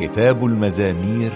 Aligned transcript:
كتاب 0.00 0.44
المزامير 0.44 1.32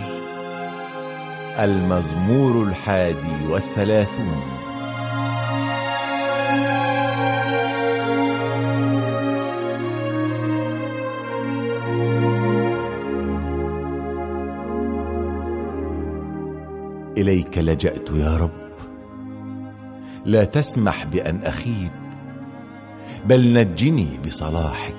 المزمور 1.58 2.62
الحادي 2.62 3.46
والثلاثون. 3.48 4.42
إليك 17.18 17.58
لجأت 17.58 18.10
يا 18.10 18.36
رب. 18.36 18.50
لا 20.24 20.44
تسمح 20.44 21.04
بأن 21.04 21.42
أخيب 21.44 21.90
بل 23.24 23.52
نجني 23.52 24.18
بصلاحك. 24.26 24.91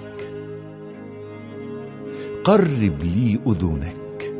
قرب 2.43 3.03
لي 3.03 3.39
أذنك. 3.47 4.35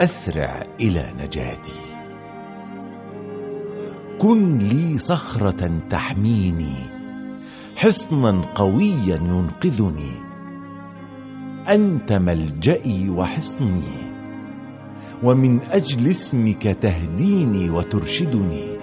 أسرع 0.00 0.62
إلى 0.80 1.12
نجاتي. 1.18 1.80
كن 4.18 4.58
لي 4.58 4.98
صخرة 4.98 5.80
تحميني. 5.90 6.74
حصنا 7.76 8.40
قويا 8.54 9.16
ينقذني. 9.16 10.10
أنت 11.68 12.12
ملجئي 12.12 13.10
وحصني. 13.10 14.16
ومن 15.22 15.60
أجل 15.60 16.10
اسمك 16.10 16.62
تهديني 16.62 17.70
وترشدني. 17.70 18.76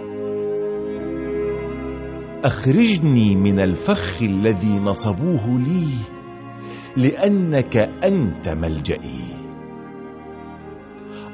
أخرجني 2.45 3.35
من 3.35 3.59
الفخ 3.59 4.23
الذي 4.23 4.79
نصبوه 4.79 5.59
لي. 5.59 6.12
لأنك 6.97 7.77
أنت 8.03 8.49
ملجئي. 8.49 9.23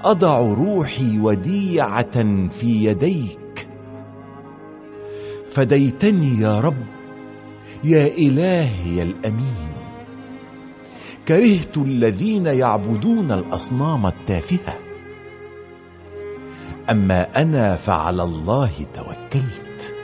أضع 0.04 0.40
روحي 0.40 1.20
وديعة 1.20 2.48
في 2.48 2.86
يديك. 2.86 3.68
فديتني 5.52 6.42
يا 6.42 6.60
رب 6.60 6.86
يا 7.84 8.08
إلهي 8.08 9.04
الأمين. 9.04 9.70
كرهت 11.28 11.78
الذين 11.78 12.46
يعبدون 12.46 13.32
الأصنام 13.32 14.08
التافهة. 14.08 14.80
أما 16.90 17.42
أنا 17.42 17.76
فعلى 17.76 18.24
الله 18.24 18.72
توكلت. 18.94 19.96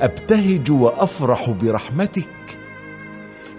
أبتهج 0.00 0.70
وأفرح 0.70 1.50
برحمتك. 1.50 2.65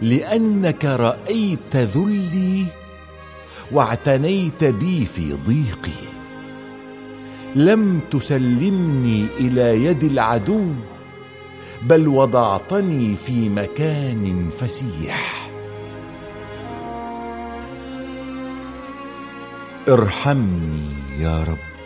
لأنك 0.02 0.86
رأيت 0.86 1.76
ذلي 1.76 2.66
واعتنيت 3.72 4.64
بي 4.64 5.06
في 5.06 5.34
ضيقي. 5.34 6.08
لم 7.56 8.00
تسلمني 8.00 9.26
إلى 9.40 9.84
يد 9.86 10.04
العدو 10.04 10.74
بل 11.84 12.08
وضعتني 12.08 13.16
في 13.16 13.50
مكان 13.50 14.50
فسيح. 14.50 15.50
ارحمني 19.90 20.90
يا 21.20 21.44
رب. 21.44 21.77